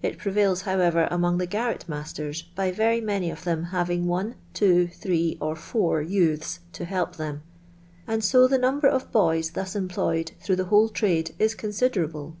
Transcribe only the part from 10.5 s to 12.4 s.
the whole trade is considerable.